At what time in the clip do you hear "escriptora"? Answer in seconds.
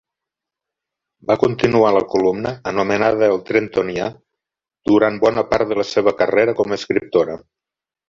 6.85-7.43